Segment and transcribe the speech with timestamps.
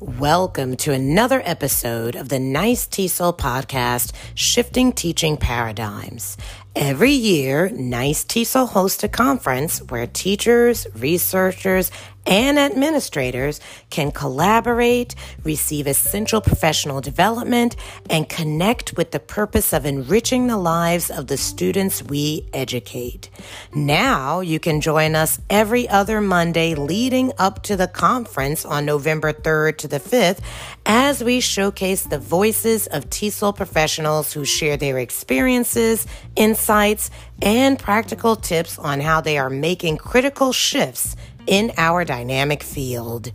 [0.00, 6.36] Welcome to another episode of the NYS TESOL podcast, Shifting Teaching Paradigms.
[6.76, 11.90] Every year, NYS TESOL hosts a conference where teachers, researchers,
[12.28, 13.58] and administrators
[13.88, 17.74] can collaborate, receive essential professional development,
[18.10, 23.30] and connect with the purpose of enriching the lives of the students we educate.
[23.74, 29.32] Now you can join us every other Monday leading up to the conference on November
[29.32, 30.40] 3rd to the 5th
[30.84, 37.10] as we showcase the voices of TESOL professionals who share their experiences, insights,
[37.40, 41.16] and practical tips on how they are making critical shifts
[41.48, 43.32] in our dynamic field.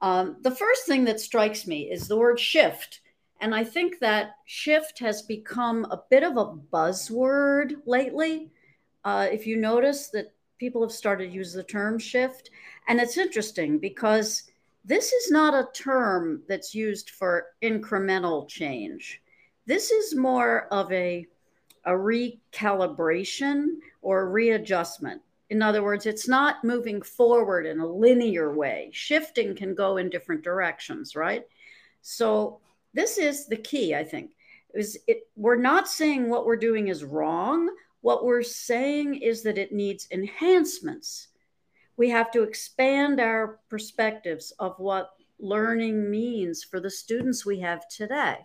[0.00, 3.00] Um, the first thing that strikes me is the word shift.
[3.40, 8.50] And I think that shift has become a bit of a buzzword lately.
[9.04, 12.50] Uh, if you notice that people have started to use the term shift,
[12.86, 14.44] and it's interesting because
[14.84, 19.20] this is not a term that's used for incremental change.
[19.66, 21.26] This is more of a,
[21.84, 23.66] a recalibration
[24.08, 25.20] or readjustment.
[25.50, 28.88] In other words, it's not moving forward in a linear way.
[28.90, 31.46] Shifting can go in different directions, right?
[32.00, 32.60] So
[32.94, 34.30] this is the key, I think.
[34.72, 37.68] Is it we're not saying what we're doing is wrong.
[38.00, 41.28] What we're saying is that it needs enhancements.
[41.98, 47.86] We have to expand our perspectives of what learning means for the students we have
[47.90, 48.38] today.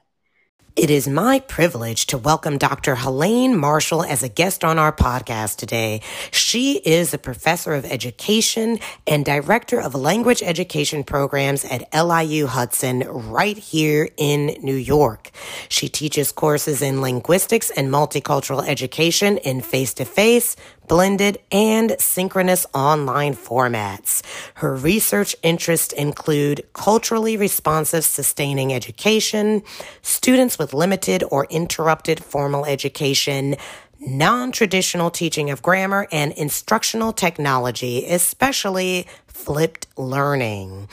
[0.76, 2.96] It is my privilege to welcome Dr.
[2.96, 6.02] Helaine Marshall as a guest on our podcast today.
[6.32, 13.02] She is a professor of education and director of language education programs at LIU Hudson
[13.02, 15.30] right here in New York.
[15.70, 20.56] She teaches courses in linguistics and multicultural education in face to face,
[20.88, 24.22] blended, and synchronous online formats.
[24.56, 29.64] Her research interests include culturally responsive sustaining education,
[30.02, 33.56] students with limited or interrupted formal education,
[34.00, 40.88] non traditional teaching of grammar, and instructional technology, especially flipped learning.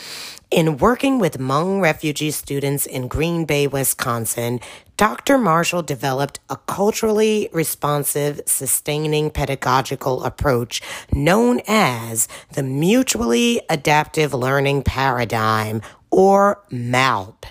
[0.51, 4.59] In working with Hmong refugee students in Green Bay, Wisconsin,
[5.01, 5.39] Dr.
[5.39, 15.81] Marshall developed a culturally responsive, sustaining pedagogical approach known as the Mutually Adaptive Learning Paradigm,
[16.11, 17.47] or MALP.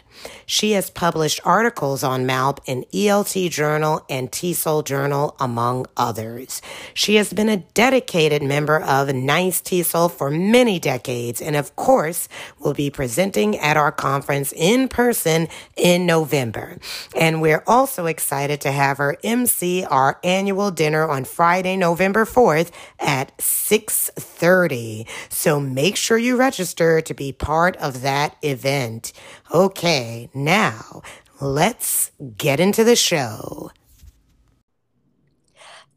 [0.45, 6.61] She has published articles on MALP in ELT Journal and TESOL Journal, among others.
[6.93, 12.27] She has been a dedicated member of NYS TESOL for many decades and, of course,
[12.59, 16.77] will be presenting at our conference in person in November.
[17.15, 22.71] And we're also excited to have her MC our annual dinner on Friday, November 4th
[22.99, 25.07] at 6.30.
[25.29, 29.13] So make sure you register to be part of that event.
[29.53, 31.01] Okay, now
[31.39, 33.71] let's get into the show.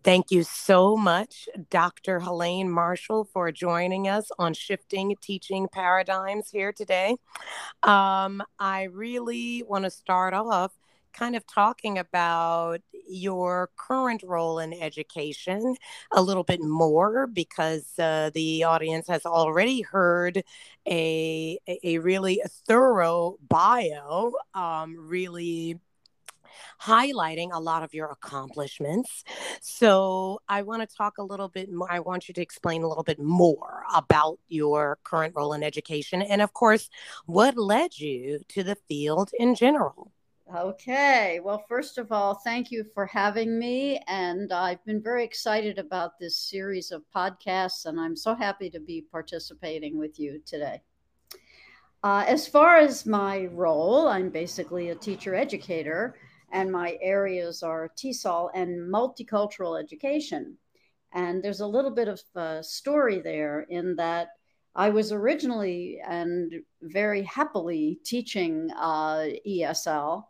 [0.04, 2.18] Thank you so much, Dr.
[2.18, 7.16] Helaine Marshall, for joining us on Shifting Teaching Paradigms here today.
[7.84, 10.72] Um, I really want to start off
[11.12, 15.76] kind of talking about your current role in education
[16.12, 20.42] a little bit more because uh, the audience has already heard
[20.88, 25.78] a, a really thorough bio, um, really
[26.80, 29.24] highlighting a lot of your accomplishments.
[29.60, 31.90] So I want to talk a little bit more.
[31.90, 36.22] I want you to explain a little bit more about your current role in education
[36.22, 36.90] and, of course,
[37.26, 40.12] what led you to the field in general.
[40.50, 41.40] Okay.
[41.42, 44.00] Well, first of all, thank you for having me.
[44.06, 48.80] And I've been very excited about this series of podcasts, and I'm so happy to
[48.80, 50.82] be participating with you today.
[52.02, 56.16] Uh, as far as my role, I'm basically a teacher educator,
[56.50, 60.58] and my areas are TESOL and multicultural education.
[61.14, 64.28] And there's a little bit of a story there in that
[64.74, 66.52] I was originally and
[66.82, 70.24] very happily teaching uh, ESL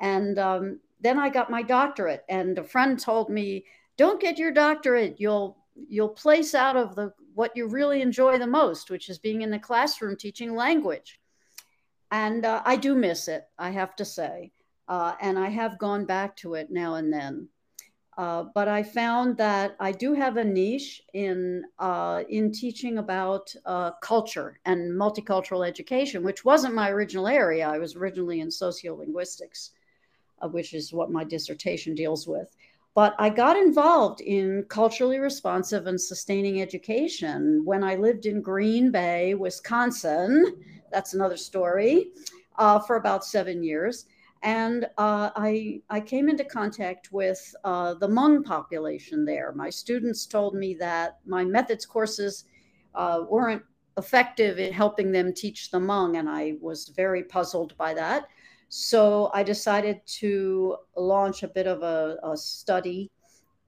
[0.00, 3.64] and um, then I got my doctorate, and a friend told me,
[3.96, 5.16] "Don't get your doctorate.
[5.18, 9.42] You'll you'll place out of the what you really enjoy the most, which is being
[9.42, 11.20] in the classroom teaching language."
[12.10, 14.52] And uh, I do miss it, I have to say,
[14.88, 17.48] uh, and I have gone back to it now and then.
[18.16, 23.54] Uh, but I found that I do have a niche in uh, in teaching about
[23.64, 27.68] uh, culture and multicultural education, which wasn't my original area.
[27.68, 29.70] I was originally in sociolinguistics,
[30.40, 32.56] uh, which is what my dissertation deals with.
[32.94, 38.90] But I got involved in culturally responsive and sustaining education when I lived in Green
[38.90, 40.56] Bay, Wisconsin.
[40.90, 42.08] That's another story
[42.56, 44.06] uh, for about seven years.
[44.42, 49.52] And uh, I, I came into contact with uh, the Hmong population there.
[49.52, 52.44] My students told me that my methods courses
[52.94, 53.62] uh, weren't
[53.96, 58.28] effective in helping them teach the Hmong, and I was very puzzled by that.
[58.68, 63.10] So I decided to launch a bit of a, a study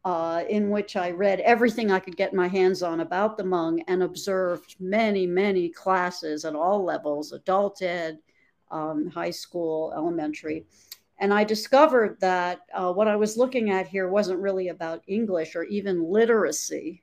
[0.05, 3.82] uh, in which I read everything I could get my hands on about the Hmong
[3.87, 8.19] and observed many, many classes at all levels adult ed,
[8.70, 10.64] um, high school, elementary.
[11.19, 15.55] And I discovered that uh, what I was looking at here wasn't really about English
[15.55, 17.03] or even literacy,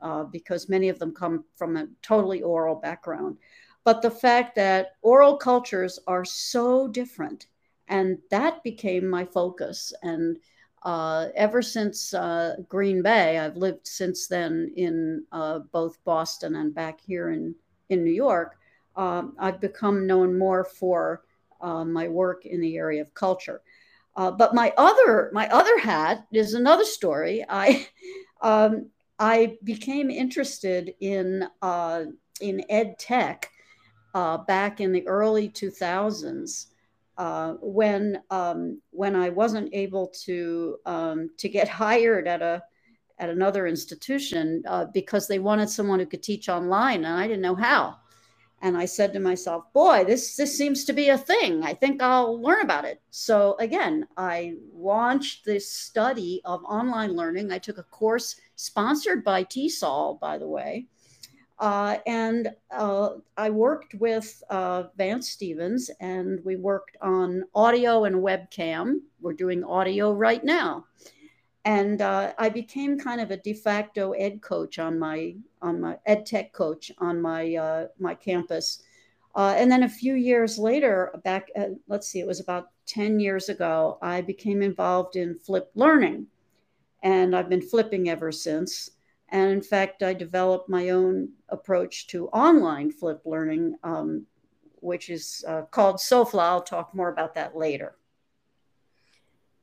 [0.00, 3.38] uh, because many of them come from a totally oral background.
[3.84, 7.46] But the fact that oral cultures are so different,
[7.88, 9.92] and that became my focus.
[10.02, 10.38] And
[10.84, 16.74] uh, ever since uh, Green Bay, I've lived since then in uh, both Boston and
[16.74, 17.54] back here in,
[17.90, 18.58] in New York.
[18.96, 21.22] Um, I've become known more for
[21.60, 23.62] uh, my work in the area of culture.
[24.16, 27.44] Uh, but my other my other hat is another story.
[27.48, 27.88] I
[28.40, 32.04] um, I became interested in uh,
[32.40, 33.50] in ed tech
[34.14, 36.66] back in the early 2000s
[37.16, 42.62] uh, when um, when I wasn't able to um, to get hired at a
[43.18, 47.42] at another institution uh, because they wanted someone who could teach online, and I didn't
[47.42, 47.96] know how.
[48.62, 51.62] And I said to myself, "Boy, this this seems to be a thing.
[51.62, 57.52] I think I'll learn about it." So again, I launched this study of online learning.
[57.52, 60.86] I took a course sponsored by TESOL, by the way,
[61.58, 68.16] uh, and uh, I worked with uh, Vance Stevens, and we worked on audio and
[68.16, 69.00] webcam.
[69.20, 70.86] We're doing audio right now,
[71.64, 75.96] and uh, I became kind of a de facto ed coach on my on my
[76.06, 78.82] ed tech coach on my uh, my campus.
[79.36, 83.18] Uh, and then a few years later, back at, let's see, it was about ten
[83.20, 86.26] years ago, I became involved in flipped learning,
[87.04, 88.90] and I've been flipping ever since.
[89.34, 94.26] And in fact, I developed my own approach to online flip learning, um,
[94.76, 96.40] which is uh, called SOFLA.
[96.40, 97.96] I'll talk more about that later.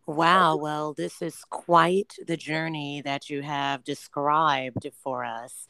[0.06, 0.58] Wow.
[0.58, 5.70] Well, this is quite the journey that you have described for us.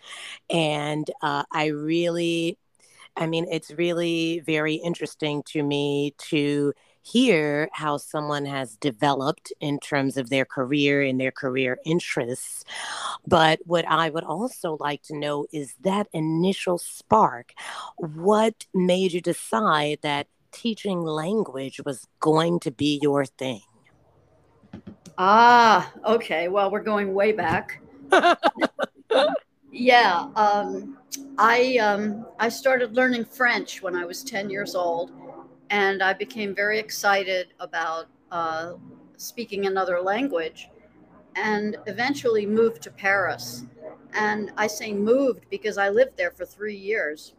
[0.49, 2.57] And uh, I really,
[3.15, 9.79] I mean, it's really very interesting to me to hear how someone has developed in
[9.79, 12.63] terms of their career and their career interests.
[13.27, 17.53] But what I would also like to know is that initial spark.
[17.97, 23.61] What made you decide that teaching language was going to be your thing?
[25.17, 26.47] Ah, okay.
[26.47, 27.81] Well, we're going way back.
[29.71, 30.97] yeah, um,
[31.37, 35.11] I um, I started learning French when I was ten years old,
[35.71, 38.73] and I became very excited about uh,
[39.15, 40.69] speaking another language
[41.35, 43.65] and eventually moved to Paris.
[44.13, 47.35] And I say moved because I lived there for three years.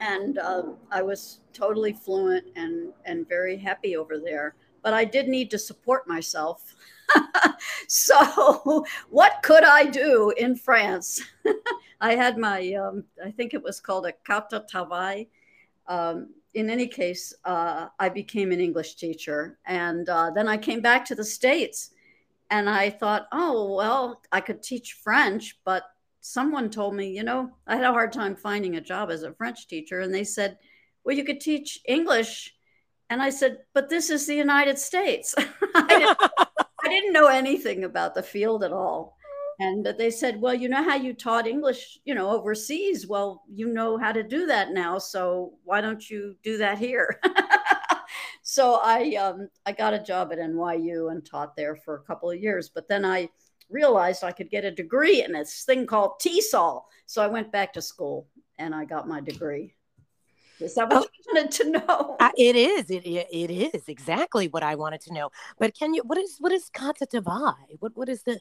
[0.00, 0.62] And uh,
[0.92, 4.54] I was totally fluent and, and very happy over there.
[4.82, 6.74] But I did need to support myself.
[7.88, 11.20] so, what could I do in France?
[12.00, 15.24] I had my, um, I think it was called a carte travail.
[15.88, 19.58] Um, in any case, uh, I became an English teacher.
[19.66, 21.90] And uh, then I came back to the States
[22.50, 25.58] and I thought, oh, well, I could teach French.
[25.64, 25.84] But
[26.20, 29.32] someone told me, you know, I had a hard time finding a job as a
[29.34, 30.00] French teacher.
[30.00, 30.58] And they said,
[31.04, 32.54] well, you could teach English.
[33.08, 35.34] And I said, but this is the United States.
[35.38, 36.18] I, didn't,
[36.84, 39.16] I didn't know anything about the field at all.
[39.60, 43.06] And they said, well, you know how you taught English, you know, overseas.
[43.06, 44.96] Well, you know how to do that now.
[44.96, 47.20] So why don't you do that here?
[48.42, 52.30] so I um, I got a job at NYU and taught there for a couple
[52.30, 52.70] of years.
[52.74, 53.28] But then I
[53.68, 56.84] realized I could get a degree in this thing called TESOL.
[57.04, 59.74] So I went back to school and I got my degree.
[60.58, 62.16] Is that what oh, you wanted to know?
[62.18, 62.90] Uh, it is.
[62.90, 65.30] It, it is exactly what I wanted to know.
[65.58, 66.02] But can you?
[66.04, 67.56] What is what is travail?
[67.78, 68.40] What what is this?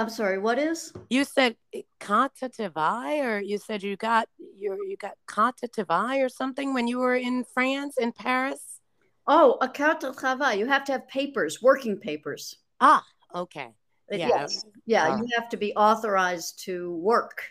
[0.00, 0.92] I'm sorry, what is?
[1.10, 1.56] You said
[2.00, 4.28] carte travail, or you said you got
[4.58, 8.80] your you got carte travail or something when you were in France in Paris.
[9.26, 10.54] Oh, a carte travail.
[10.54, 12.56] You have to have papers, working papers.
[12.80, 13.04] Ah,
[13.34, 13.68] okay.
[14.10, 14.28] Yeah.
[14.28, 14.64] Yes.
[14.86, 17.42] Yeah, uh, you have to be authorized to work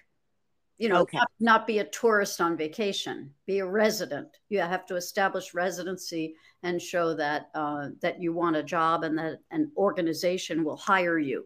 [0.79, 1.17] you know, okay.
[1.17, 4.29] not, not, be a tourist on vacation, be a resident.
[4.47, 9.17] You have to establish residency and show that uh, that you want a job and
[9.17, 11.45] that an organization will hire you.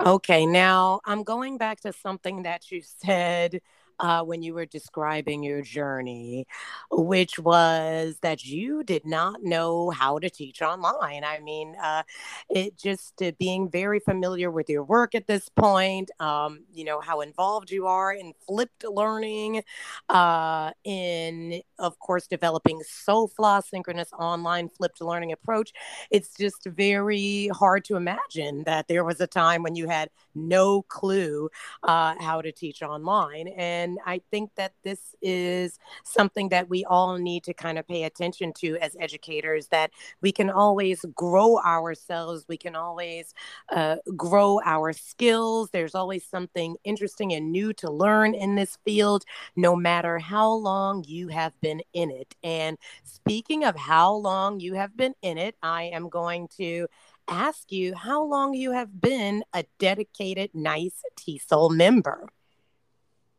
[0.00, 3.60] Okay, now I'm going back to something that you said
[4.00, 6.46] uh, when you were describing your journey,
[6.90, 11.24] which was that you did not know how to teach online.
[11.24, 12.02] I mean, uh,
[12.48, 17.00] it just uh, being very familiar with your work at this point, um, you know,
[17.00, 19.62] how involved you are in flipped learning,
[20.08, 25.72] uh, in, of course, developing SOFLA, synchronous online flipped learning approach.
[26.10, 30.82] It's just very hard to imagine that there was a time when you had no
[30.82, 31.48] clue
[31.82, 33.48] uh, how to teach online.
[33.48, 37.86] And and I think that this is something that we all need to kind of
[37.86, 43.32] pay attention to as educators that we can always grow ourselves, we can always
[43.70, 45.70] uh, grow our skills.
[45.70, 49.24] There's always something interesting and new to learn in this field,
[49.54, 52.34] no matter how long you have been in it.
[52.42, 56.88] And speaking of how long you have been in it, I am going to
[57.28, 62.28] ask you how long you have been a dedicated NYS TESOL member.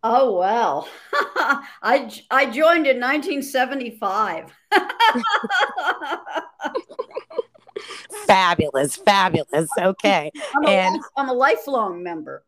[0.10, 0.88] Oh well,
[1.84, 4.54] I I joined in 1975.
[8.26, 9.70] fabulous, fabulous.
[9.78, 12.46] Okay, I'm and I'm a lifelong member.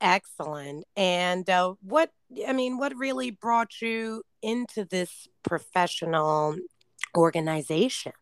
[0.00, 0.84] excellent.
[0.96, 2.10] And uh, what
[2.44, 6.56] I mean, what really brought you into this professional
[7.16, 8.14] organization?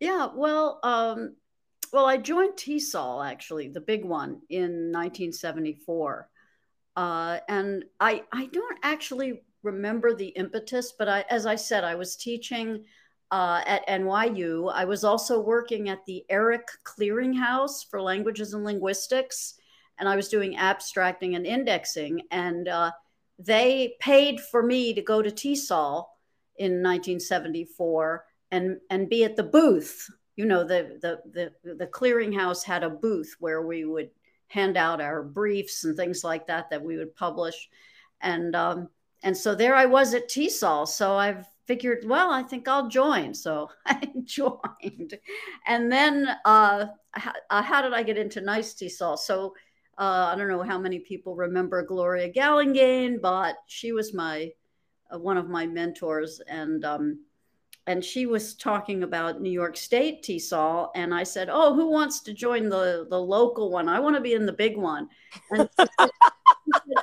[0.00, 1.36] Yeah, well, um,
[1.92, 6.28] well, I joined TESOL actually, the big one in 1974
[6.96, 11.94] uh, and I, I don't actually remember the impetus, but I, as I said, I
[11.94, 12.84] was teaching
[13.30, 14.70] uh, at NYU.
[14.72, 19.54] I was also working at the ERIC Clearinghouse for Languages and Linguistics,
[19.98, 22.22] and I was doing abstracting and indexing.
[22.30, 22.90] And uh,
[23.38, 26.06] they paid for me to go to TESOL
[26.56, 30.06] in 1974 and and be at the booth.
[30.36, 34.10] You know, the the the the clearinghouse had a booth where we would
[34.52, 37.70] hand out our briefs and things like that that we would publish.
[38.20, 38.88] And um,
[39.22, 40.86] and so there I was at TESOL.
[40.86, 43.32] So I've figured, well, I think I'll join.
[43.32, 45.18] So I joined.
[45.66, 49.18] And then uh, how, uh, how, did I get into NYS TESOL?
[49.18, 49.54] So
[49.96, 54.50] uh, I don't know how many people remember Gloria Gallingane, but she was my
[55.12, 56.40] uh, one of my mentors.
[56.48, 57.20] And um,
[57.86, 62.20] and she was talking about New York State TESOL, and I said, "Oh, who wants
[62.20, 63.88] to join the the local one?
[63.88, 65.08] I want to be in the big one."
[65.50, 65.88] And said,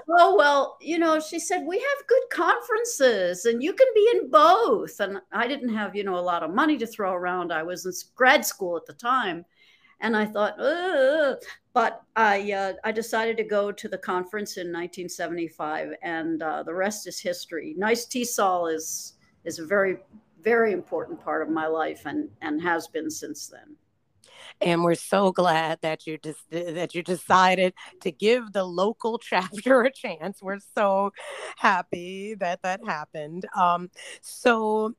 [0.10, 4.30] "Oh well, you know," she said, "we have good conferences, and you can be in
[4.30, 7.52] both." And I didn't have you know a lot of money to throw around.
[7.52, 9.46] I was in grad school at the time,
[10.00, 11.38] and I thought, Ugh.
[11.74, 16.74] but I uh, I decided to go to the conference in 1975, and uh, the
[16.74, 17.76] rest is history.
[17.78, 19.98] NYS TESOL is is a very
[20.44, 23.76] very important part of my life and and has been since then.
[24.62, 29.84] And we're so glad that you just that you decided to give the local chapter
[29.84, 30.42] a chance.
[30.42, 31.12] We're so
[31.58, 33.46] happy that that happened.
[33.56, 33.90] Um,
[34.22, 34.94] so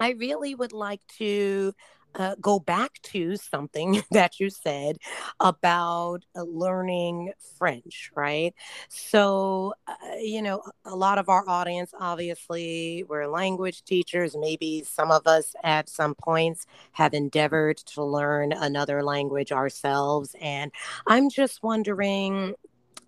[0.00, 1.72] i really would like to
[2.18, 4.98] uh, go back to something that you said
[5.40, 8.54] about uh, learning French, right?
[8.88, 14.36] So, uh, you know, a lot of our audience, obviously, we're language teachers.
[14.38, 20.34] Maybe some of us at some points have endeavored to learn another language ourselves.
[20.40, 20.72] And
[21.06, 22.54] I'm just wondering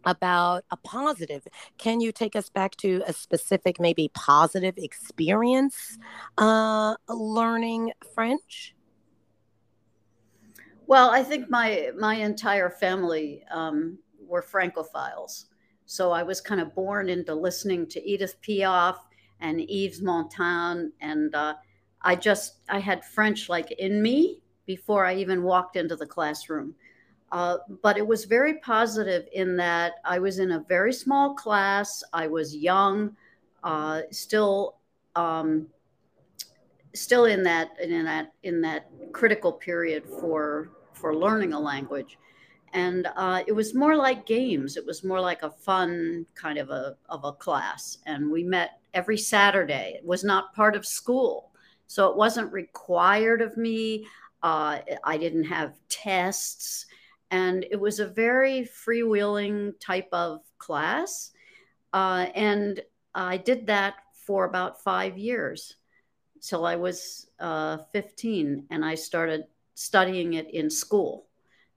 [0.05, 1.47] about a positive.
[1.77, 5.99] Can you take us back to a specific, maybe positive experience
[6.39, 8.75] uh, learning French?
[10.91, 15.45] Well, I think my my entire family um, were Francophiles,
[15.87, 18.97] so I was kind of born into listening to Edith Piaf
[19.39, 21.55] and Yves Montand, and uh,
[22.03, 26.75] I just I had French like in me before I even walked into the classroom.
[27.31, 32.03] Uh, but it was very positive in that I was in a very small class.
[32.13, 33.15] I was young,
[33.63, 34.79] uh, still
[35.15, 35.69] um,
[36.95, 42.19] still in that in that in that critical period for for learning a language.
[42.73, 44.77] And uh, it was more like games.
[44.77, 47.99] It was more like a fun kind of a, of a class.
[48.07, 49.95] And we met every Saturday.
[49.97, 51.51] It was not part of school.
[51.89, 54.07] So it wasn't required of me.
[54.43, 56.87] Uh, I didn't have tests.
[57.33, 61.33] And it was a very freewheeling type of class.
[61.93, 62.81] Uh, and
[63.15, 65.75] I did that for about five years
[66.41, 68.67] till I was uh, 15.
[68.71, 71.27] And I started studying it in school.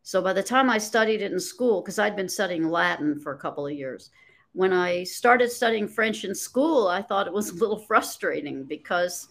[0.04, 3.34] So by the time I studied it in school, because I'd been studying Latin for
[3.34, 4.10] a couple of years,
[4.52, 9.28] when I started studying French in school, I thought it was a little frustrating because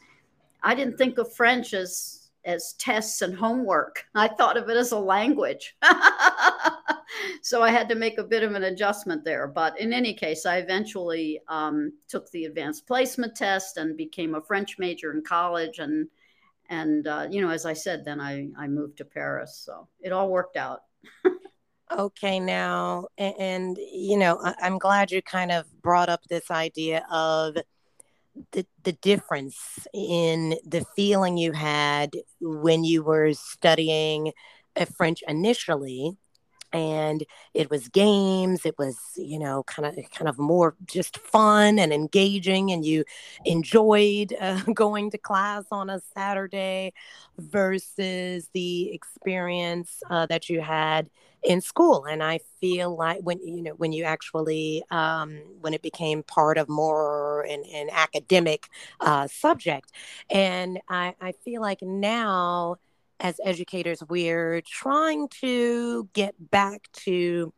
[0.63, 4.05] I didn't think of French as as tests and homework.
[4.17, 5.77] I thought of it as a language.
[7.43, 9.47] so I had to make a bit of an adjustment there.
[9.47, 14.43] But in any case, I eventually um, took the advanced placement test and became a
[14.43, 15.79] French major in college.
[15.79, 16.09] And
[16.69, 19.63] and uh, you know, as I said, then I I moved to Paris.
[19.65, 20.81] So it all worked out.
[21.93, 26.51] okay, now and, and you know, I, I'm glad you kind of brought up this
[26.51, 27.57] idea of
[28.53, 34.33] the the difference in the feeling you had when you were studying
[34.97, 36.17] French initially
[36.73, 37.25] and
[37.55, 41.93] it was games it was you know kind of kind of more just fun and
[41.93, 43.05] engaging and you
[43.45, 46.93] enjoyed uh, going to class on a saturday
[47.39, 51.09] versus the experience uh, that you had
[51.45, 52.05] in school.
[52.05, 56.59] And i feel like when you know when you actually um, when it became part
[56.59, 58.69] of more an, an academic
[59.01, 59.91] uh, subject.
[60.31, 62.77] And I, I feel like now
[63.23, 67.55] as educators, we're trying to get back to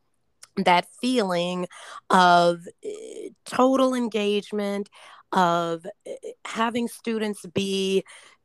[0.56, 1.66] that feeling
[2.10, 4.88] of eh, total engagement,
[5.32, 8.04] of eh, having students be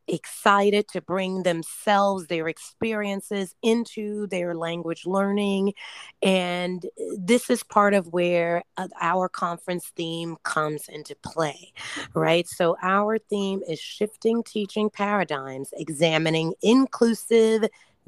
[0.09, 5.73] excited to bring themselves, their experiences into their language learning.
[6.21, 6.85] And
[7.17, 11.73] this is part of where uh, our conference theme comes into play,
[12.13, 12.47] right?
[12.47, 17.65] So, our theme is shifting teaching paradigms, examining inclusive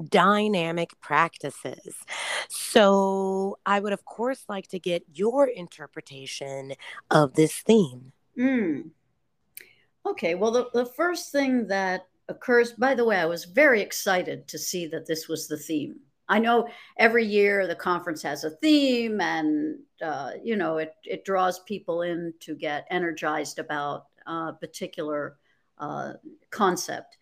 [0.08, 1.94] dynamic practices.
[2.48, 6.72] So, I would, of course, like to get your interpretation
[7.10, 8.12] of this theme.
[8.38, 8.90] Mm.
[10.04, 14.48] Okay, well, the, the first thing that occurs, by the way, I was very excited
[14.48, 16.00] to see that this was the theme.
[16.28, 16.68] I know
[16.98, 22.02] every year the conference has a theme and, uh, you know, it, it draws people
[22.02, 25.36] in to get energized about a particular
[25.78, 26.14] uh,
[26.50, 27.18] concept.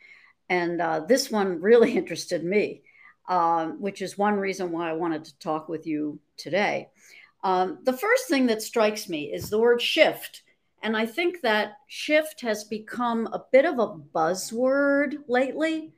[0.49, 2.83] And uh, this one really interested me,
[3.29, 6.89] um, which is one reason why I wanted to talk with you today.
[7.43, 10.43] Um, the first thing that strikes me is the word shift.
[10.83, 15.93] And I think that shift has become a bit of a buzzword lately.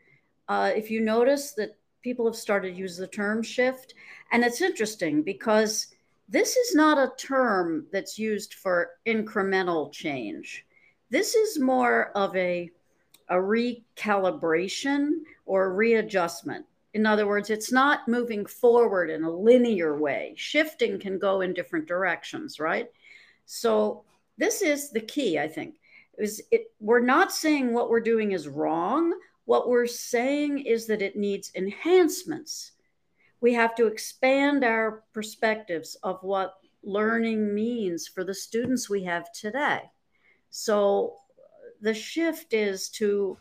[0.49, 3.95] Uh, if you notice that people have started to use the term shift,
[4.33, 5.89] and it's interesting because
[6.29, 10.67] this is not a term that's used for incremental change.
[11.11, 12.71] This is more of a,
[13.29, 15.11] a recalibration
[15.47, 16.67] or readjustment.
[16.95, 20.35] In other words, it's not moving forward in a linear way.
[20.37, 22.91] Shifting can go in different directions, right?
[23.47, 24.05] So
[24.39, 25.77] this is the key, I think.
[26.19, 29.15] Is it we're not saying what we're doing is wrong.
[29.45, 32.73] What we're saying is that it needs enhancements.
[33.41, 39.33] We have to expand our perspectives of what learning means for the students we have
[39.33, 39.81] today.
[40.51, 41.17] So
[41.81, 43.37] the shift is to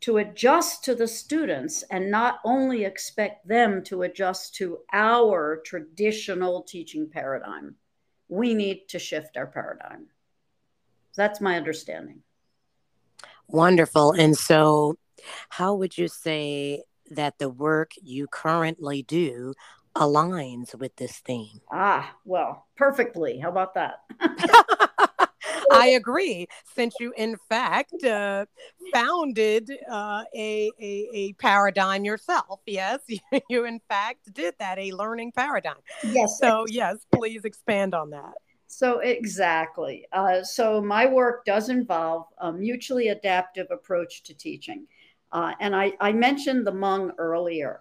[0.00, 6.62] to adjust to the students and not only expect them to adjust to our traditional
[6.62, 7.74] teaching paradigm
[8.28, 10.06] we need to shift our paradigm.
[11.16, 12.22] That's my understanding.
[13.48, 14.12] Wonderful.
[14.12, 14.96] And so,
[15.48, 19.54] how would you say that the work you currently do
[19.96, 21.60] aligns with this theme?
[21.72, 23.38] Ah, well, perfectly.
[23.38, 24.00] How about that?
[25.72, 26.46] I agree.
[26.74, 28.46] Since you, in fact, uh,
[28.92, 33.00] founded uh, a, a, a paradigm yourself, yes,
[33.48, 35.76] you, in fact did that, a learning paradigm.
[36.04, 36.38] Yes.
[36.40, 38.32] So yes, please expand on that.
[38.66, 40.06] So exactly.
[40.12, 44.86] Uh, so my work does involve a mutually adaptive approach to teaching,
[45.32, 47.80] uh, and I, I mentioned the Hmong earlier.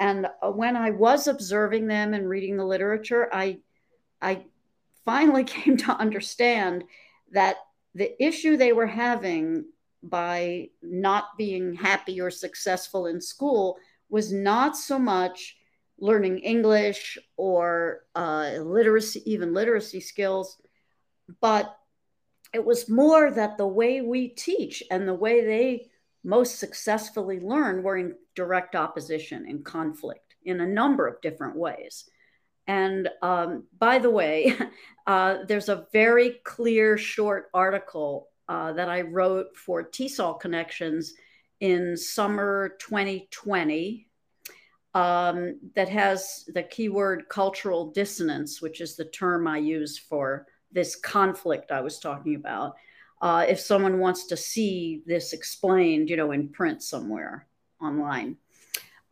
[0.00, 3.58] And uh, when I was observing them and reading the literature, I
[4.20, 4.44] I
[5.04, 6.84] finally came to understand
[7.32, 7.56] that
[7.94, 9.64] the issue they were having
[10.02, 13.76] by not being happy or successful in school
[14.08, 15.56] was not so much
[15.98, 20.60] learning English or uh, literacy, even literacy skills,
[21.40, 21.76] but
[22.52, 25.88] it was more that the way we teach and the way they
[26.24, 32.04] most successfully learn were in direct opposition, in conflict, in a number of different ways.
[32.66, 34.56] And um, by the way,
[35.06, 41.14] uh, there's a very clear short article uh, that I wrote for TESOL Connections
[41.60, 44.06] in summer 2020
[44.94, 50.96] um, that has the keyword cultural dissonance, which is the term I use for this
[50.96, 52.74] conflict I was talking about.
[53.20, 57.46] Uh, if someone wants to see this explained, you know, in print somewhere
[57.80, 58.36] online.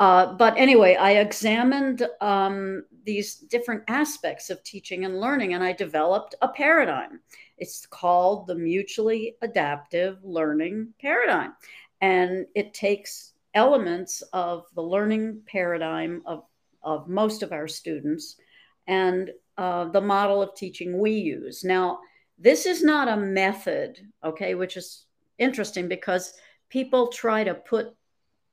[0.01, 5.73] Uh, but anyway, I examined um, these different aspects of teaching and learning, and I
[5.73, 7.21] developed a paradigm.
[7.59, 11.53] It's called the mutually adaptive learning paradigm.
[12.01, 16.45] And it takes elements of the learning paradigm of,
[16.83, 18.37] of most of our students
[18.87, 21.63] and uh, the model of teaching we use.
[21.63, 21.99] Now,
[22.39, 25.05] this is not a method, okay, which is
[25.37, 26.33] interesting because
[26.71, 27.95] people try to put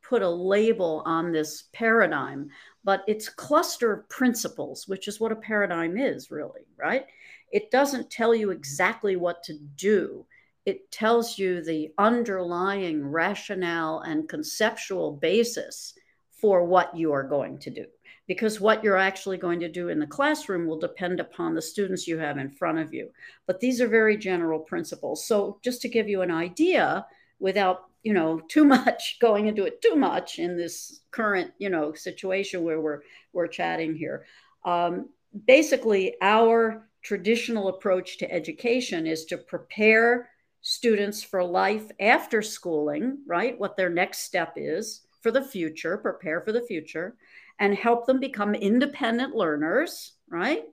[0.08, 2.50] put a label on this paradigm,
[2.84, 7.06] but it's cluster of principles, which is what a paradigm is, really, right?
[7.52, 10.26] It doesn't tell you exactly what to do.
[10.66, 15.94] It tells you the underlying rationale and conceptual basis
[16.30, 17.86] for what you are going to do.
[18.28, 22.08] Because what you're actually going to do in the classroom will depend upon the students
[22.08, 23.10] you have in front of you.
[23.46, 25.26] But these are very general principles.
[25.26, 27.06] So, just to give you an idea,
[27.40, 31.94] without you know too much going into it too much in this current you know
[31.94, 33.02] situation where we're
[33.34, 34.26] we're chatting here.
[34.66, 35.10] Um,
[35.46, 40.30] basically our traditional approach to education is to prepare
[40.62, 43.58] students for life after schooling right?
[43.60, 47.16] What their next step is for the future prepare for the future
[47.60, 50.64] and help them become independent learners right?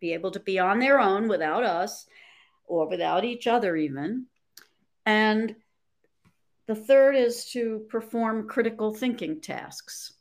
[0.00, 2.06] Be able to be on their own without us
[2.66, 4.26] or without each other even.
[5.06, 5.54] And
[6.74, 10.14] the third is to perform critical thinking tasks.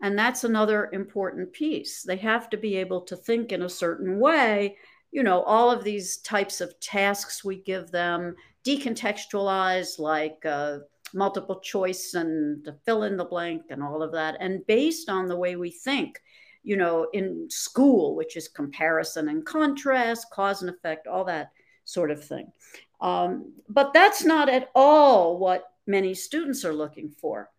[0.00, 2.02] And that's another important piece.
[2.02, 4.76] They have to be able to think in a certain way.
[5.10, 10.78] You know, all of these types of tasks we give them, decontextualize, like uh,
[11.12, 14.36] multiple choice and fill in the blank and all of that.
[14.40, 16.20] And based on the way we think,
[16.62, 21.52] you know, in school, which is comparison and contrast, cause and effect, all that
[21.86, 22.52] sort of thing.
[23.00, 27.50] Um, but that's not at all what many students are looking for.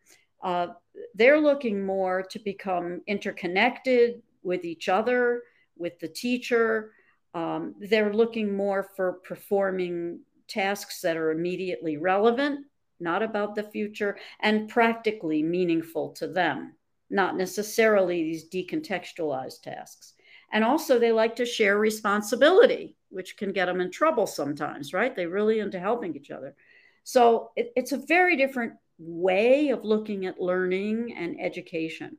[0.44, 0.68] Uh,
[1.16, 5.44] they're looking more to become interconnected with each other,
[5.78, 6.92] with the teacher.
[7.34, 12.66] Um, they're looking more for performing tasks that are immediately relevant,
[13.00, 16.74] not about the future, and practically meaningful to them,
[17.10, 20.14] not necessarily these decontextualized tasks.
[20.52, 25.16] And also, they like to share responsibility which can get them in trouble sometimes, right?
[25.16, 26.56] They're really into helping each other.
[27.04, 32.18] So it, it's a very different way of looking at learning and education.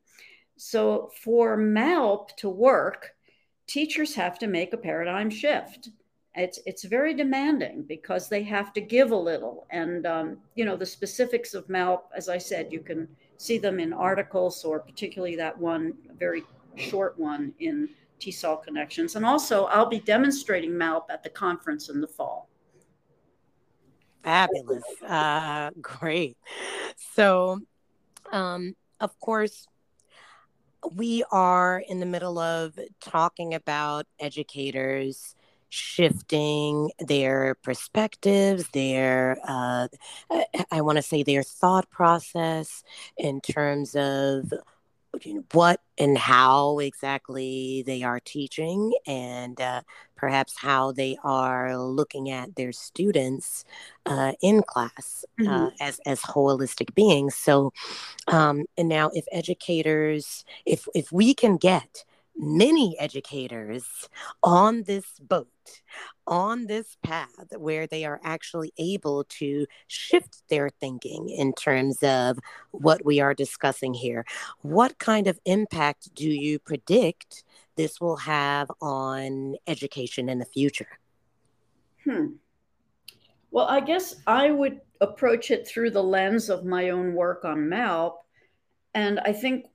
[0.57, 3.15] So for MALP to work,
[3.67, 5.91] teachers have to make a paradigm shift.
[6.35, 10.77] It's it's very demanding because they have to give a little, and um, you know
[10.77, 12.09] the specifics of MALP.
[12.15, 16.45] As I said, you can see them in articles, or particularly that one very
[16.77, 17.89] short one in
[18.19, 19.17] TESOL connections.
[19.17, 22.49] And also, I'll be demonstrating MALP at the conference in the fall.
[24.23, 24.83] Fabulous.
[25.07, 26.37] Uh, great.
[27.15, 27.61] So,
[28.31, 29.67] um, of course,
[30.93, 35.35] we are in the middle of talking about educators
[35.71, 39.89] shifting their perspectives, their, uh,
[40.71, 42.83] I want to say, their thought process
[43.17, 44.53] in terms of
[45.53, 49.81] what and how exactly they are teaching and uh,
[50.17, 53.65] perhaps how they are looking at their students
[54.07, 55.65] uh, in class uh, mm-hmm.
[55.67, 57.73] uh, as, as holistic beings so
[58.29, 62.05] um, and now if educators if if we can get
[62.39, 64.09] many educators
[64.43, 65.49] on this boat,
[66.27, 72.39] on this path, where they are actually able to shift their thinking in terms of
[72.71, 74.25] what we are discussing here.
[74.63, 77.45] What kind of impact do you predict
[77.77, 80.99] this will have on education in the future?
[82.05, 82.27] Hmm.
[83.51, 87.69] Well, I guess I would approach it through the lens of my own work on
[87.69, 88.25] MALP.
[88.95, 89.67] And I think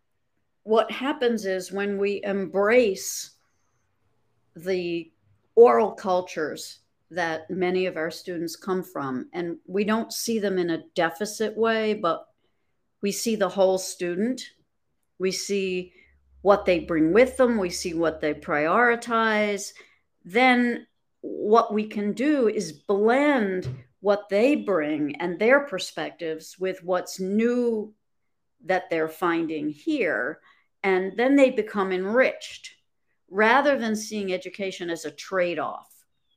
[0.63, 3.31] what happens is when we embrace
[4.55, 5.11] the
[5.55, 6.79] oral cultures
[7.11, 11.55] that many of our students come from, and we don't see them in a deficit
[11.55, 12.27] way, but
[13.01, 14.41] we see the whole student.
[15.19, 15.93] We see
[16.41, 19.73] what they bring with them, we see what they prioritize.
[20.25, 20.87] Then
[21.21, 23.67] what we can do is blend
[24.01, 27.93] what they bring and their perspectives with what's new
[28.65, 30.39] that they're finding here
[30.83, 32.75] and then they become enriched
[33.29, 35.89] rather than seeing education as a trade off.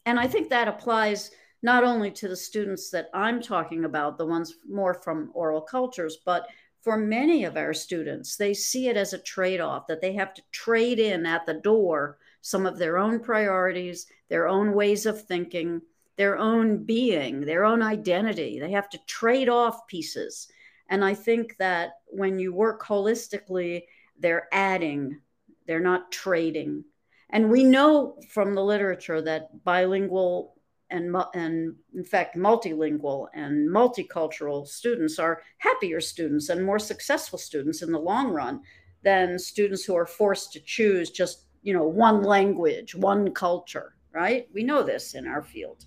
[0.07, 1.31] And I think that applies
[1.63, 6.19] not only to the students that I'm talking about, the ones more from oral cultures,
[6.25, 6.47] but
[6.83, 10.33] for many of our students, they see it as a trade off that they have
[10.35, 15.25] to trade in at the door some of their own priorities, their own ways of
[15.27, 15.83] thinking,
[16.17, 18.61] their own being, their own identity.
[18.61, 20.49] They have to trade off pieces
[20.89, 23.85] And I think that when you work holistically,
[24.21, 25.21] they're adding,
[25.67, 26.85] they're not trading.
[27.31, 30.57] And we know from the literature that bilingual
[30.91, 37.83] and, and in fact, multilingual and multicultural students are happier students and more successful students
[37.83, 38.61] in the long run
[39.03, 44.49] than students who are forced to choose just, you know, one language, one culture, right?
[44.55, 45.87] We know this in our field.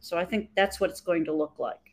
[0.00, 1.89] So I think that's what it's going to look like.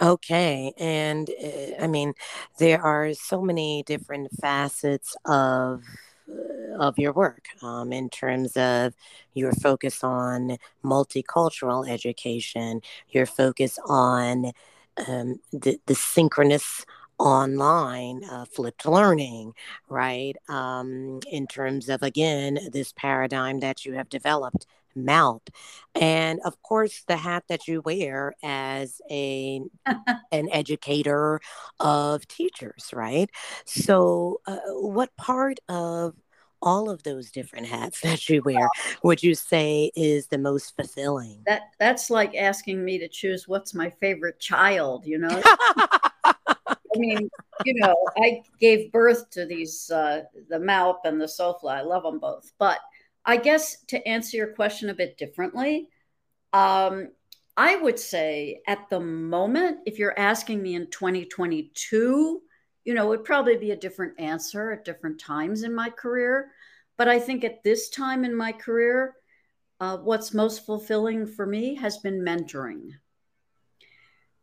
[0.00, 0.72] Okay.
[0.78, 2.14] And uh, I mean,
[2.58, 5.82] there are so many different facets of
[6.28, 8.94] uh, of your work um, in terms of
[9.34, 12.80] your focus on multicultural education,
[13.10, 14.52] your focus on
[15.08, 16.84] um, the, the synchronous
[17.18, 19.52] online uh, flipped learning,
[19.88, 20.36] right?
[20.48, 24.66] Um, in terms of, again, this paradigm that you have developed
[25.04, 25.50] MALP
[25.94, 29.62] and of course the hat that you wear as a
[30.32, 31.40] an educator
[31.80, 33.30] of teachers right
[33.64, 36.14] so uh, what part of
[36.60, 38.68] all of those different hats that you wear
[39.02, 43.74] would you say is the most fulfilling that that's like asking me to choose what's
[43.74, 45.42] my favorite child you know
[46.94, 47.30] I mean,
[47.64, 51.70] you know, I gave birth to these, uh, the MALP and the Sofla.
[51.70, 52.52] I love them both.
[52.58, 52.78] But
[53.28, 55.90] I guess to answer your question a bit differently,
[56.54, 57.10] um,
[57.58, 62.40] I would say at the moment, if you're asking me in 2022,
[62.84, 66.52] you know, it would probably be a different answer at different times in my career.
[66.96, 69.14] But I think at this time in my career,
[69.78, 72.92] uh, what's most fulfilling for me has been mentoring.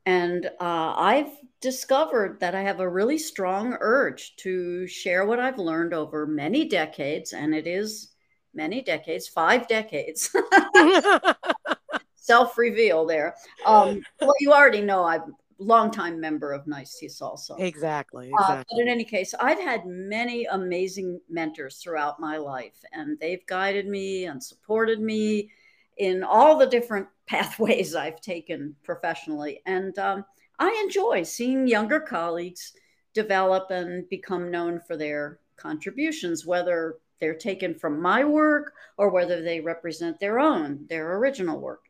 [0.06, 5.58] And uh, I've discovered that I have a really strong urge to share what I've
[5.58, 8.15] learned over many decades, and it is
[8.56, 10.36] many decades, five decades.
[12.16, 13.36] Self reveal there.
[13.66, 17.60] Um, well, you already know I'm a longtime member of NYS TESOL.
[17.60, 18.32] Exactly.
[18.32, 18.32] exactly.
[18.34, 23.46] Uh, but in any case, I've had many amazing mentors throughout my life, and they've
[23.46, 25.52] guided me and supported me
[25.98, 29.62] in all the different pathways I've taken professionally.
[29.66, 30.26] And um,
[30.60, 32.74] I enjoy seeing younger colleagues
[33.14, 39.42] develop and become known for their contributions, whether they're taken from my work or whether
[39.42, 41.84] they represent their own, their original work.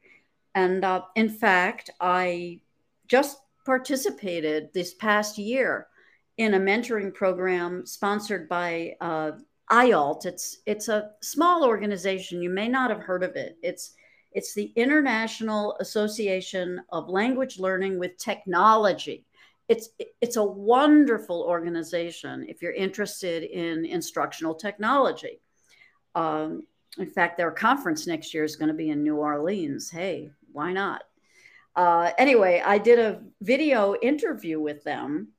[0.54, 2.62] And uh, in fact, I
[3.08, 5.88] just participated this past year
[6.38, 9.32] in a mentoring program sponsored by uh,
[9.72, 10.26] IALLT.
[10.26, 12.42] It's it's a small organization.
[12.42, 13.58] You may not have heard of it.
[13.62, 13.94] It's
[14.32, 19.26] it's the International Association of Language Learning with Technology
[19.68, 19.90] it's
[20.22, 25.42] it's a wonderful organization if you're interested in instructional technology.
[26.14, 26.64] Um,
[26.98, 29.90] in fact, their conference next year is going to be in New Orleans.
[29.90, 31.04] Hey, why not?
[31.76, 35.30] Uh, anyway, I did a video interview with them,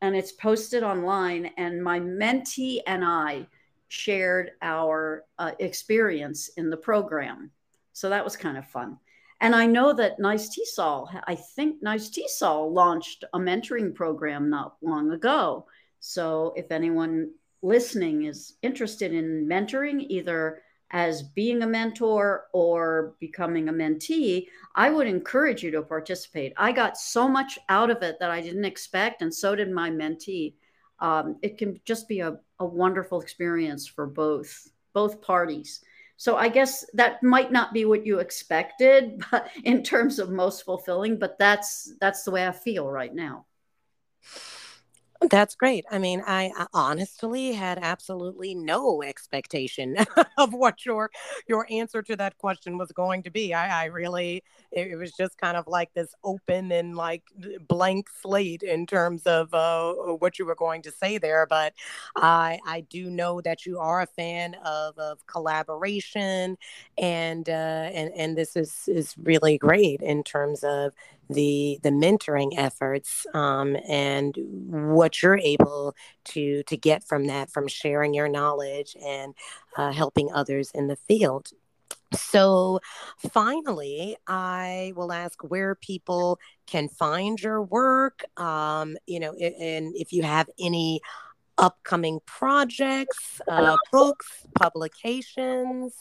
[0.00, 1.50] and it's posted online.
[1.56, 3.46] And my mentee and I
[3.88, 7.52] shared our uh, experience in the program,
[7.92, 8.98] so that was kind of fun.
[9.40, 14.76] And I know that NYS TESOL, I think NYS TESOL launched a mentoring program not
[14.80, 15.66] long ago.
[16.00, 23.68] So if anyone listening is interested in mentoring, either as being a mentor or becoming
[23.68, 26.52] a mentee, I would encourage you to participate.
[26.56, 29.90] I got so much out of it that I didn't expect, and so did my
[29.90, 30.54] mentee.
[31.00, 35.82] Um, it can just be a, a wonderful experience for both both parties.
[36.16, 40.64] So I guess that might not be what you expected, but in terms of most
[40.64, 43.46] fulfilling, but that's that's the way I feel right now.
[45.30, 45.84] That's great.
[45.90, 49.96] I mean, I, I, honestly had absolutely no expectation
[50.38, 51.10] of what your
[51.48, 53.54] your answer to that question was going to be.
[53.54, 57.22] I, I really, it, was just kind of like this open and like
[57.66, 61.46] blank slate in terms of uh, what you were going to say there.
[61.46, 61.72] But
[62.16, 66.58] I I do know that you are a fan of of collaboration,
[66.98, 70.92] and uh, and and this is is really great in terms of
[71.28, 77.68] the the mentoring efforts um, and what you're able to to get from that from
[77.68, 79.34] sharing your knowledge and
[79.76, 81.50] uh, helping others in the field.
[82.12, 82.80] So
[83.32, 90.12] finally i will ask where people can find your work um, you know and if
[90.12, 91.00] you have any
[91.58, 95.94] upcoming projects, uh, books, publications,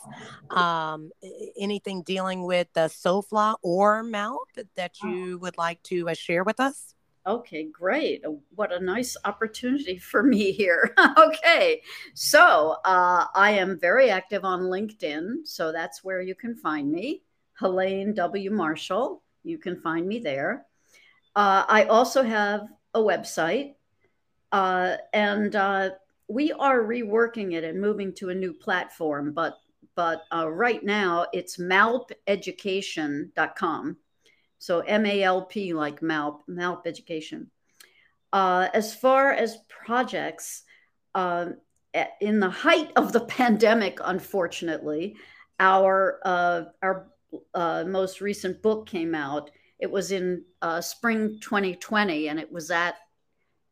[0.50, 1.12] um,
[1.58, 5.08] anything dealing with the SOFLA or MALP that oh.
[5.08, 6.96] you would like to uh, share with us?
[7.28, 8.24] Okay, great.
[8.24, 10.94] Uh, what a nice opportunity for me here.
[11.18, 11.82] okay,
[12.14, 17.24] so uh, I am very active on LinkedIn, so that's where you can find me.
[17.54, 18.52] Helaine W.
[18.52, 20.66] Marshall, you can find me there.
[21.36, 23.76] Uh, I also have a website,
[24.52, 25.92] uh, and uh,
[26.28, 29.32] we are reworking it and moving to a new platform.
[29.34, 29.58] But
[29.96, 33.98] but uh, right now it's malpeducation.com.
[34.58, 37.52] So M A L P like Malp Malp Education.
[38.34, 40.64] Uh, as far as projects,
[41.14, 41.52] uh,
[42.20, 45.16] in the height of the pandemic, unfortunately,
[45.60, 47.08] our uh, our
[47.54, 49.52] uh, most recent book came out.
[49.80, 52.96] It was in uh, spring 2020, and it was at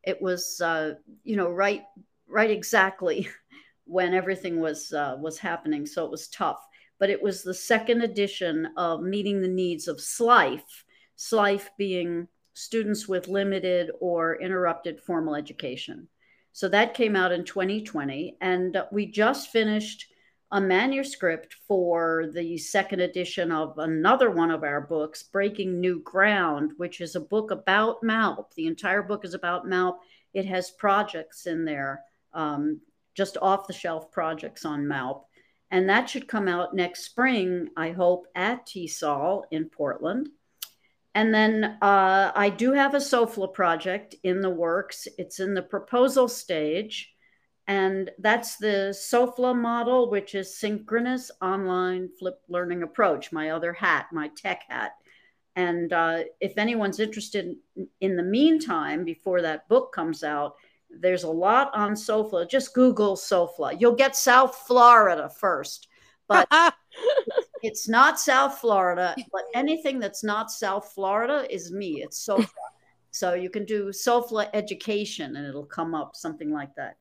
[0.04, 1.84] it was uh, you know right
[2.28, 3.28] right exactly
[3.86, 5.86] when everything was uh, was happening.
[5.86, 6.66] So it was tough.
[7.00, 10.86] But it was the second edition of Meeting the Needs of SLIFE.
[11.16, 16.08] SLIFE being students with limited or interrupted formal education.
[16.54, 20.06] So that came out in 2020, and we just finished
[20.54, 26.74] a manuscript for the second edition of another one of our books, Breaking New Ground,
[26.78, 28.54] which is a book about MALP.
[28.54, 30.00] The entire book is about MALP.
[30.32, 32.80] It has projects in there, um,
[33.16, 35.26] just off the shelf projects on MALP.
[35.72, 40.30] And that should come out next spring, I hope, at TESOL in Portland.
[41.16, 45.08] And then uh, I do have a SOFLA project in the works.
[45.18, 47.12] It's in the proposal stage.
[47.68, 54.08] And that's the SOFLA model, which is synchronous online flipped learning approach, my other hat,
[54.12, 54.94] my tech hat.
[55.56, 60.56] And uh, if anyone's interested in, in the meantime, before that book comes out,
[60.90, 62.48] there's a lot on SOFLA.
[62.48, 63.80] Just Google SOFLA.
[63.80, 65.88] You'll get South Florida first,
[66.28, 66.48] but
[67.64, 69.16] it's not South Florida.
[69.32, 72.02] But anything that's not South Florida is me.
[72.04, 72.48] It's SOFLA.
[73.12, 76.98] so you can do SOFLA education and it'll come up, something like that.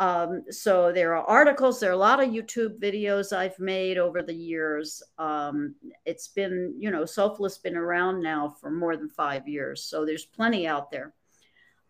[0.00, 4.22] Um, so there are articles, there are a lot of YouTube videos I've made over
[4.22, 5.02] the years.
[5.18, 9.84] Um, it's been, you know, SOFLA's been around now for more than five years.
[9.84, 11.14] So there's plenty out there.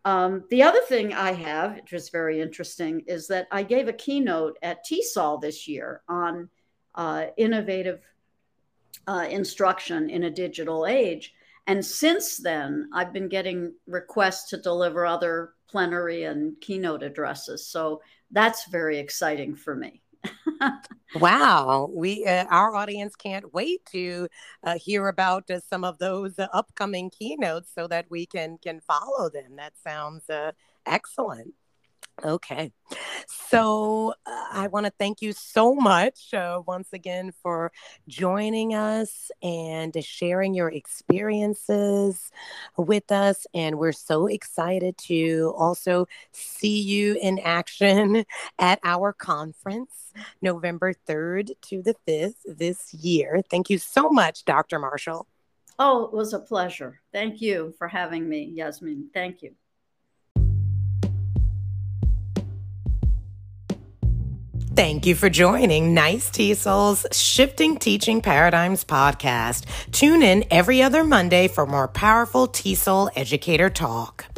[0.05, 3.93] Um, the other thing I have, which is very interesting, is that I gave a
[3.93, 6.51] keynote at TESOL this year on
[6.95, 8.03] uh, innovative
[9.09, 11.33] uh, instruction in a digital age.
[11.67, 17.67] And since then, I've been getting requests to deliver other plenary and keynote addresses.
[17.67, 20.03] So that's very exciting for me.
[21.17, 24.29] wow, we uh, our audience can't wait to
[24.63, 28.81] uh, hear about uh, some of those uh, upcoming keynotes so that we can can
[28.83, 29.57] follow them.
[29.57, 30.53] That sounds uh,
[30.87, 31.53] excellent.
[32.25, 32.73] Okay.
[33.27, 37.73] So uh, I want to thank you so much uh, once again for
[38.09, 42.31] joining us and sharing your experiences
[42.77, 43.47] with us.
[43.53, 48.25] And we're so excited to also see you in action
[48.59, 53.43] at our conference November 3rd to the 5th this year.
[53.51, 54.79] Thank you so much, Dr.
[54.79, 55.27] Marshall.
[55.79, 57.01] Oh, it was a pleasure.
[57.13, 59.11] Thank you for having me, Yasmin.
[59.13, 59.55] Thank you.
[64.77, 69.67] Thank you for joining NYS TESOL's Shifting Teaching Paradigms podcast.
[69.93, 74.34] Tune in every other Monday for more powerful TESOL educator talk.